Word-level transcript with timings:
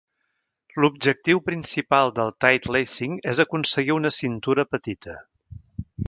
L'objectiu 0.83 1.41
principal 1.49 2.09
del 2.19 2.33
tightlacing 2.45 3.13
és 3.33 3.41
aconseguir 3.43 3.97
una 3.97 4.13
cintura 4.19 4.65
petita. 4.77 5.19